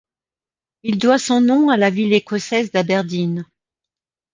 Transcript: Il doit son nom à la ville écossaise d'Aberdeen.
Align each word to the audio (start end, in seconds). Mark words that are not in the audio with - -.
Il 0.81 0.97
doit 0.97 1.19
son 1.19 1.41
nom 1.41 1.69
à 1.69 1.77
la 1.77 1.91
ville 1.91 2.11
écossaise 2.13 2.71
d'Aberdeen. 2.71 3.45